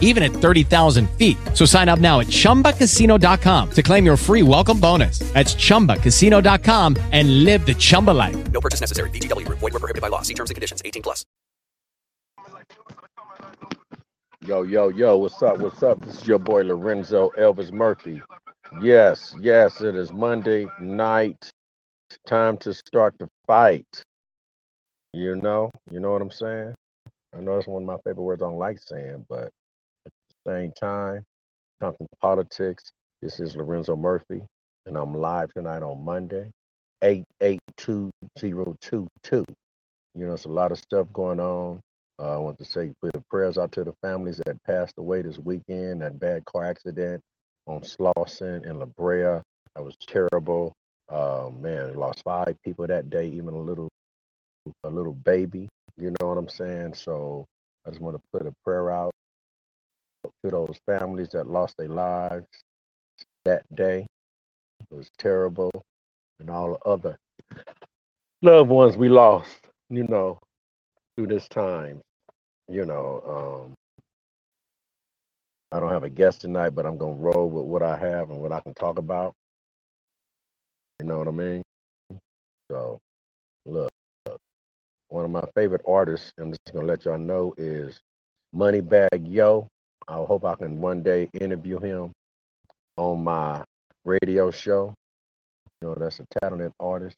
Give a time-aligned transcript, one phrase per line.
[0.00, 1.36] even at 30,000 feet.
[1.52, 5.18] So sign up now at chumbacasino.com to claim your free welcome bonus.
[5.34, 8.36] That's chumbacasino.com and live the Chumba life.
[8.52, 9.10] No purchase necessary.
[9.10, 9.58] VGW Group.
[9.58, 10.22] Void were prohibited by law.
[10.22, 10.80] See terms and conditions.
[10.84, 11.24] 18 plus.
[14.46, 15.58] Yo, yo, yo, what's up?
[15.58, 16.04] What's up?
[16.04, 18.20] This is your boy Lorenzo Elvis Murphy.
[18.82, 21.50] Yes, yes, it is Monday night.
[22.26, 23.86] Time to start the fight.
[25.14, 26.74] You know, you know what I'm saying?
[27.34, 29.63] I know it's one of my favorite words I don't like saying, but at the
[30.46, 31.24] same time,
[31.80, 32.92] talking politics.
[33.22, 34.42] This is Lorenzo Murphy,
[34.86, 36.50] and I'm live tonight on Monday,
[37.02, 39.44] 882022.
[40.16, 41.80] You know, it's a lot of stuff going on.
[42.18, 45.22] Uh, I want to say put the prayers out to the families that passed away
[45.22, 47.22] this weekend, that bad car accident
[47.66, 49.40] on Slauson and La Brea.
[49.74, 50.74] That was terrible.
[51.08, 53.88] Uh, man, lost five people that day, even a little
[54.84, 55.70] a little baby.
[55.96, 56.92] You know what I'm saying?
[56.94, 57.46] So
[57.86, 59.13] I just want to put a prayer out
[60.44, 62.46] to those families that lost their lives
[63.44, 64.06] that day.
[64.90, 65.70] It was terrible.
[66.40, 67.16] And all the other
[68.42, 69.56] loved ones we lost,
[69.88, 70.38] you know,
[71.16, 72.00] through this time.
[72.68, 73.74] You know, um,
[75.72, 78.40] I don't have a guest tonight, but I'm gonna roll with what I have and
[78.40, 79.34] what I can talk about.
[81.00, 81.62] You know what I mean?
[82.70, 82.98] So,
[83.66, 83.90] look,
[85.08, 88.00] one of my favorite artists, I'm just gonna let y'all know, is
[88.54, 89.68] Moneybagg Yo.
[90.08, 92.12] I hope I can one day interview him
[92.96, 93.64] on my
[94.04, 94.94] radio show.
[95.80, 97.16] You know, that's a talented artist.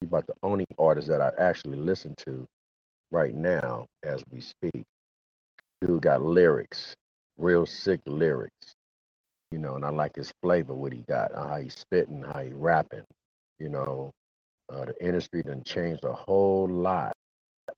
[0.00, 2.46] He's about the only artist that I actually listen to
[3.10, 4.84] right now as we speak.
[5.80, 6.94] Dude got lyrics,
[7.36, 8.74] real sick lyrics.
[9.50, 12.50] You know, and I like his flavor, what he got, how he spitting, how he
[12.52, 13.04] rapping.
[13.58, 14.10] You know,
[14.72, 17.12] uh, the industry done changed a whole lot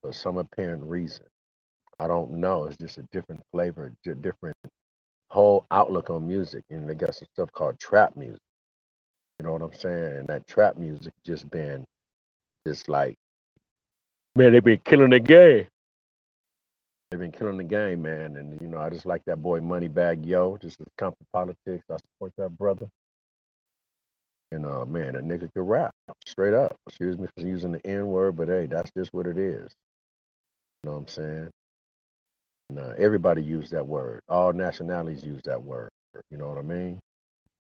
[0.03, 1.27] for some apparent reason.
[2.01, 2.65] I don't know.
[2.65, 4.57] It's just a different flavor, a different
[5.29, 6.65] whole outlook on music.
[6.71, 8.41] And they got some stuff called trap music.
[9.39, 10.17] You know what I'm saying?
[10.19, 11.85] And that trap music just been
[12.67, 13.17] just like,
[14.35, 15.67] man, they been killing the game.
[17.11, 18.37] They've been killing the game, man.
[18.37, 20.57] And you know, I just like that boy Moneybagg Yo.
[20.57, 21.85] Just as come from politics.
[21.91, 22.89] I support that brother.
[24.53, 25.93] And uh man, a nigga can rap.
[26.27, 26.77] Straight up.
[26.89, 29.71] Excuse me for using the N-word, but hey, that's just what it is.
[30.83, 31.51] You know what I'm saying?
[32.79, 34.21] Uh, everybody use that word.
[34.29, 35.91] All nationalities use that word.
[36.31, 37.01] You know what I mean?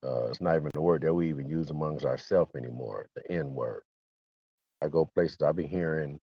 [0.04, 3.06] Uh, it's not even the word that we even use amongst ourselves anymore.
[3.16, 3.82] The N word.
[4.82, 5.38] I go places.
[5.44, 6.18] I be hearing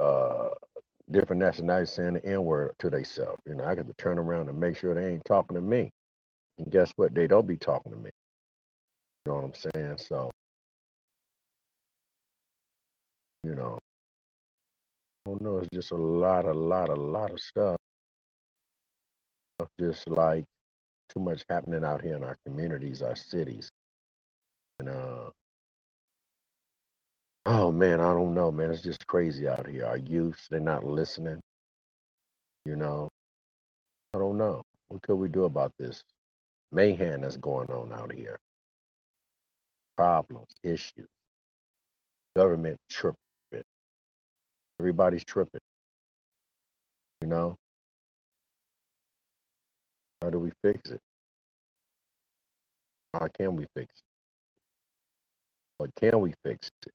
[0.00, 0.50] uh,
[1.10, 3.40] different nationalities saying the N word to themselves.
[3.46, 5.90] You know, I got to turn around and make sure they ain't talking to me.
[6.58, 7.14] And guess what?
[7.14, 8.10] They don't be talking to me.
[9.26, 9.98] You know what I'm saying?
[9.98, 10.30] So,
[13.44, 13.78] you know,
[15.17, 15.58] I don't know.
[15.58, 17.76] It's just a lot, a lot, a lot of stuff.
[19.78, 20.44] Just like
[21.12, 23.70] too much happening out here in our communities, our cities.
[24.78, 25.30] And uh,
[27.46, 28.70] oh man, I don't know, man.
[28.70, 29.84] It's just crazy out here.
[29.86, 31.40] Our youth, they're not listening.
[32.64, 33.08] You know,
[34.14, 34.62] I don't know.
[34.88, 36.02] What could we do about this
[36.72, 38.38] mayhem that's going on out here?
[39.96, 41.08] Problems, issues,
[42.36, 43.27] government tripping.
[44.80, 45.60] Everybody's tripping.
[47.22, 47.56] You know,
[50.22, 51.00] how do we fix it?
[53.14, 54.02] How can we fix it?
[55.80, 56.92] Or can we fix it?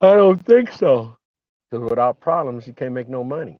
[0.00, 1.16] I don't think so.
[1.70, 3.58] Because without problems, you can't make no money.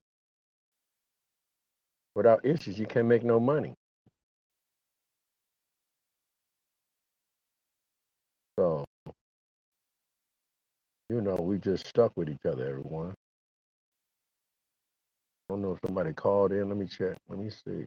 [2.15, 3.75] Without issues, you can't make no money.
[8.59, 8.85] So,
[11.11, 13.11] you know, we just stuck with each other, everyone.
[15.49, 16.69] I don't know if somebody called in.
[16.69, 17.17] Let me check.
[17.29, 17.87] Let me see.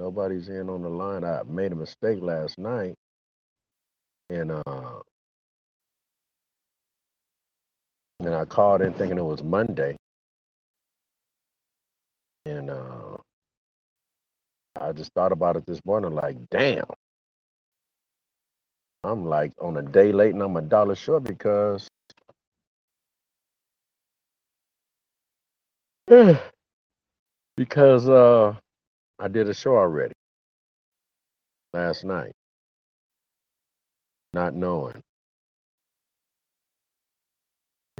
[0.00, 1.24] Nobody's in on the line.
[1.24, 2.94] I made a mistake last night.
[4.30, 5.00] And uh
[8.20, 9.96] and I called in thinking it was Monday.
[12.46, 13.16] And uh
[14.80, 16.84] I just thought about it this morning, like, damn.
[19.04, 21.88] I'm like on a day late and I'm a dollar short because
[27.56, 28.54] because uh
[29.20, 30.14] I did a show already
[31.74, 32.32] last night,
[34.34, 35.00] not knowing.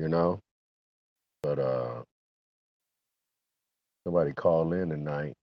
[0.01, 0.41] You know,
[1.43, 2.03] But uh,
[4.05, 5.35] somebody call in tonight.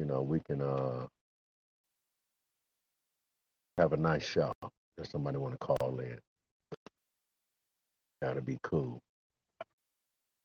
[0.00, 1.06] You know, we can uh
[3.78, 4.52] have a nice show.
[4.98, 6.18] If somebody want to call in,
[8.20, 8.98] gotta be cool.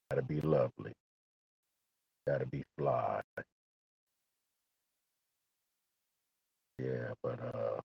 [0.09, 0.93] Gotta be lovely.
[2.27, 3.21] Gotta be fly.
[6.77, 7.79] Yeah, but uh,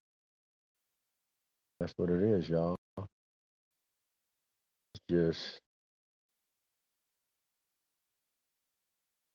[1.79, 2.75] that's what it is, y'all.
[2.97, 3.07] It's
[5.09, 5.59] just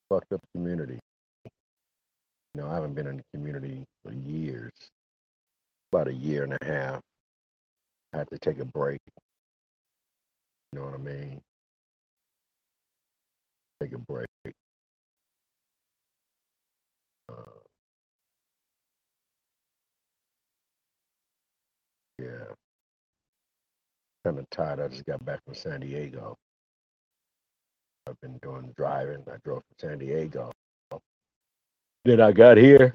[0.09, 0.99] fucked up community.
[2.53, 4.71] You know, I haven't been in the community for years,
[5.95, 6.99] about a year and a half.
[8.13, 8.99] I had to take a break.
[10.73, 11.39] You know what I mean?
[13.81, 14.27] Take a break.
[17.29, 17.33] Uh,
[22.19, 22.27] yeah,
[24.25, 24.81] kind of tired.
[24.81, 26.35] I just got back from San Diego.
[28.07, 29.23] I've been doing driving.
[29.27, 30.51] I drove from San Diego.
[32.03, 32.93] Then I got here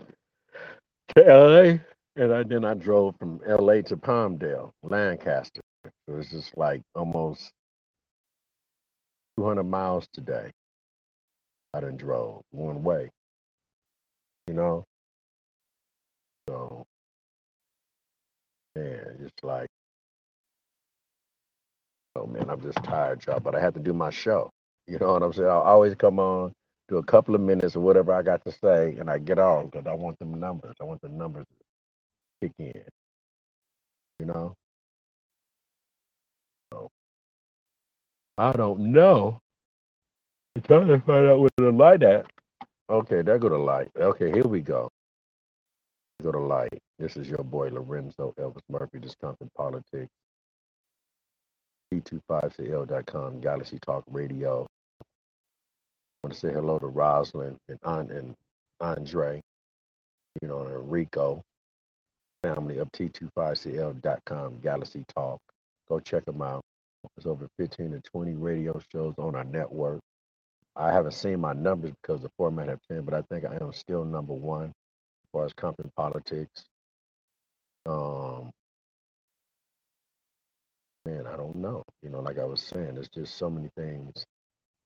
[1.16, 1.78] to LA,
[2.16, 5.62] and I, then I drove from LA to Palmdale, Lancaster.
[6.08, 7.52] It was just like almost
[9.38, 10.50] 200 miles today.
[11.74, 13.10] I done drove one way,
[14.48, 14.84] you know.
[16.48, 16.86] So,
[18.76, 19.68] man, it's like,
[22.16, 23.40] oh man, I'm just tired, y'all.
[23.40, 24.50] But I had to do my show.
[24.88, 25.48] You know what I'm saying?
[25.48, 26.52] I always come on,
[26.88, 29.70] do a couple of minutes or whatever I got to say, and I get off
[29.72, 30.76] because I want them numbers.
[30.80, 31.59] I want the numbers to
[32.40, 32.82] kick in.
[34.18, 34.54] You know.
[36.72, 36.90] So
[38.38, 39.40] I don't know.
[40.56, 42.26] I'm trying to find out where the light at.
[42.88, 43.90] Okay, there go the light.
[43.96, 44.90] Okay, here we go.
[46.22, 46.78] Go to light.
[46.98, 50.10] This is your boy Lorenzo Elvis Murphy, Discounting Politics.
[51.92, 54.66] P25CL.com, Galaxy Talk Radio.
[55.02, 58.34] I want to say hello to Rosalind and and
[58.80, 59.40] Andre,
[60.40, 61.42] you know, and Rico,
[62.42, 65.40] family of T25CL.com, Galaxy Talk.
[65.88, 66.62] Go check them out.
[67.16, 70.00] There's over 15 to 20 radio shows on our network.
[70.76, 73.72] I haven't seen my numbers because the format have changed, but I think I am
[73.72, 76.64] still number one as far as Compton politics.
[77.86, 78.50] Um,
[81.06, 81.82] man, I don't know.
[82.02, 84.24] You know, like I was saying, there's just so many things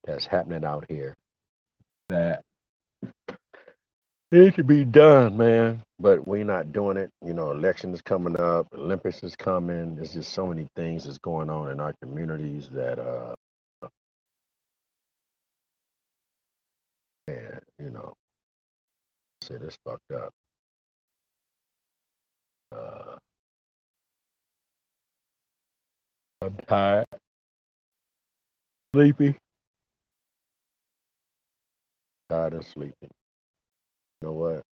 [0.04, 1.14] that's happening out here
[2.08, 2.42] that
[4.32, 5.83] it could be done, man.
[6.04, 7.10] But we're not doing it.
[7.26, 9.96] You know, election is coming up, Olympics is coming.
[9.96, 13.36] There's just so many things that's going on in our communities that uh
[17.28, 18.14] man, you know,
[19.46, 20.32] shit is fucked up.
[22.72, 23.16] Uh
[26.42, 27.06] I'm tired,
[28.94, 29.36] sleepy,
[32.30, 32.94] tired and sleepy.
[33.02, 33.10] You
[34.22, 34.73] know what?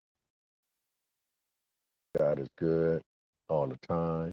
[2.18, 3.02] God is good
[3.50, 4.31] all the time.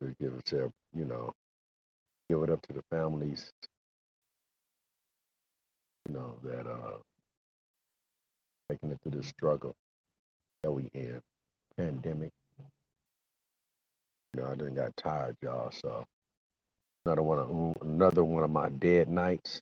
[0.00, 1.32] We give it to you know,
[2.30, 3.50] give it up to the families,
[6.08, 6.98] you know, that uh
[8.70, 9.74] making it through the struggle
[10.64, 11.20] that we in.
[11.78, 12.30] Pandemic.
[14.34, 15.72] You know, I done got tired, y'all.
[15.72, 16.04] So
[17.06, 17.50] another one of
[17.82, 19.60] another one of my dead nights,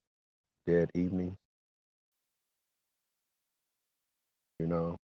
[0.67, 1.37] dead evenings.
[4.61, 4.97] You know,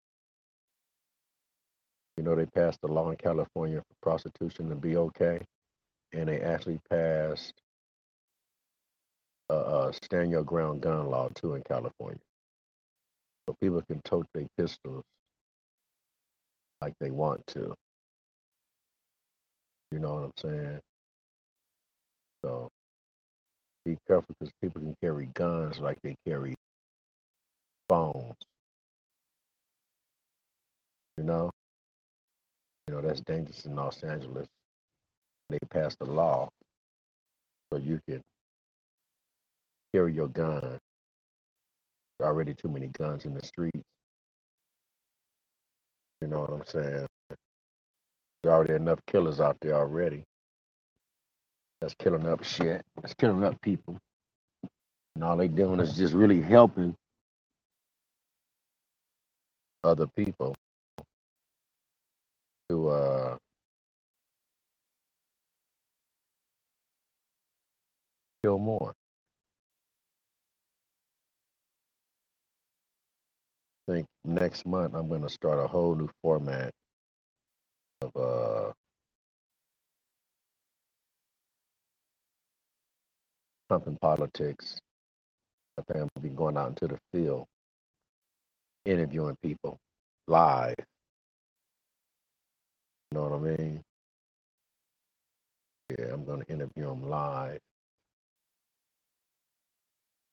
[2.16, 5.40] you know they passed a law in California for prostitution to be okay,
[6.12, 7.54] and they actually passed
[9.50, 12.21] a, a stand your ground gun law too in California,
[13.49, 15.04] so people can tote their pistols
[16.83, 17.75] like they want to.
[19.92, 20.80] You know what I'm saying?
[22.44, 22.68] So
[23.85, 26.54] be careful because people can carry guns like they carry
[27.88, 28.35] phones.
[31.18, 31.50] You know,
[32.88, 34.47] you know that's dangerous in Los Angeles.
[35.50, 36.49] They passed a law
[37.73, 38.21] so you can
[39.95, 40.79] carry your gun.
[42.19, 43.83] There are already too many guns in the streets.
[46.21, 47.07] You know what I'm saying?
[48.43, 50.23] There's already enough killers out there already.
[51.81, 52.83] That's killing up shit.
[53.00, 53.99] That's killing up people.
[55.14, 56.95] And all they doing is just really helping
[59.85, 60.55] other people
[62.75, 63.37] to uh
[68.43, 68.95] kill more.
[73.88, 76.71] I think next month I'm gonna start a whole new format
[78.02, 78.73] of uh
[83.71, 84.78] Compton politics.
[85.78, 87.47] I think I'm gonna be going out into the field,
[88.87, 89.78] interviewing people
[90.28, 90.75] live.
[93.14, 93.80] Know what I mean?
[95.97, 97.61] Yeah, I'm gonna interview him live.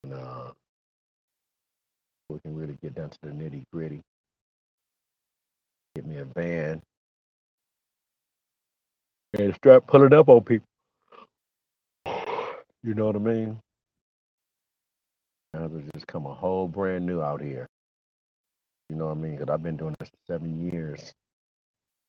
[0.04, 0.50] And, uh,
[2.28, 4.02] we can really get down to the nitty gritty.
[5.94, 6.82] Get me a van
[9.38, 10.66] and start pulling up on people.
[12.84, 13.60] You know what I mean?
[15.54, 17.68] Now to just come a whole brand new out here.
[18.90, 19.36] You know what I mean?
[19.36, 21.12] Because I've been doing this for seven years.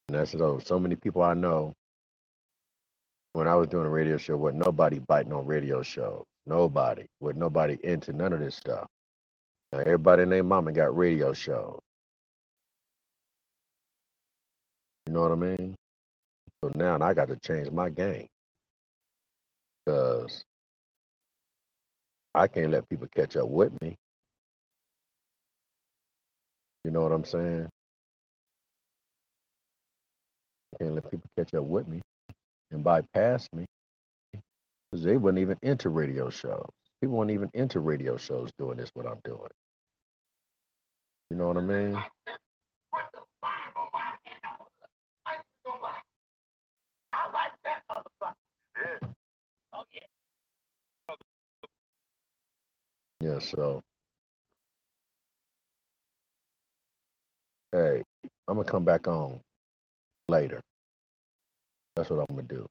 [0.07, 1.73] And that's so oh, so many people I know.
[3.33, 6.23] When I was doing a radio show, with nobody biting on radio shows.
[6.45, 7.05] Nobody.
[7.19, 8.87] With nobody into none of this stuff.
[9.71, 11.79] Now everybody their mama got radio shows.
[15.07, 15.75] You know what I mean?
[16.63, 18.27] So now I got to change my game.
[19.85, 20.43] Because
[22.35, 23.95] I can't let people catch up with me.
[26.85, 27.69] You know what I'm saying?
[30.79, 32.01] Can't let people catch up with me
[32.71, 33.65] and bypass me
[34.91, 36.69] because they wouldn't even enter radio shows.
[37.01, 39.49] People weren't even into radio shows doing this, what I'm doing.
[41.29, 41.97] You know what I mean?
[53.21, 53.81] Yeah, so
[57.71, 58.03] hey,
[58.47, 59.39] I'm gonna come back on
[60.29, 60.61] later.
[61.95, 62.67] That's what I'm gonna do.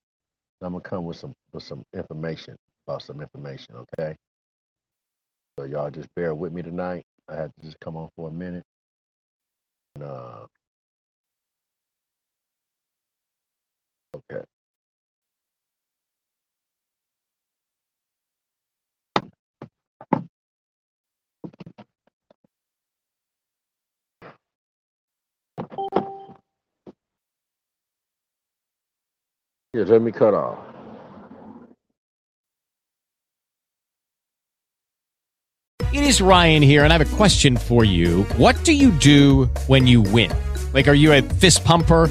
[0.62, 2.56] I'm gonna come with some with some information
[2.86, 4.16] about some information, okay?
[5.58, 7.04] So y'all just bear with me tonight.
[7.28, 8.64] I had to just come on for a minute.
[9.96, 10.46] And, uh,
[14.16, 14.44] okay.
[29.74, 30.58] Yeah, let me cut off.
[35.94, 38.24] It is Ryan here, and I have a question for you.
[38.36, 40.30] What do you do when you win?
[40.74, 42.10] Like, are you a fist pumper?